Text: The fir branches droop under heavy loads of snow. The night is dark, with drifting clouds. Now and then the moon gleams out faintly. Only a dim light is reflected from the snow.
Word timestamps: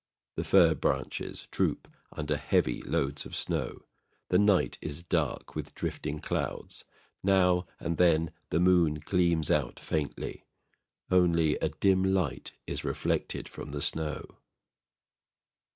The 0.35 0.43
fir 0.43 0.73
branches 0.73 1.47
droop 1.51 1.87
under 2.11 2.35
heavy 2.35 2.81
loads 2.81 3.23
of 3.23 3.35
snow. 3.35 3.83
The 4.29 4.39
night 4.39 4.79
is 4.81 5.03
dark, 5.03 5.53
with 5.53 5.75
drifting 5.75 6.17
clouds. 6.17 6.85
Now 7.21 7.67
and 7.79 7.97
then 7.97 8.31
the 8.49 8.59
moon 8.59 8.95
gleams 8.95 9.51
out 9.51 9.79
faintly. 9.79 10.47
Only 11.11 11.55
a 11.57 11.69
dim 11.69 12.03
light 12.03 12.51
is 12.65 12.83
reflected 12.83 13.47
from 13.47 13.69
the 13.69 13.81
snow. 13.83 14.39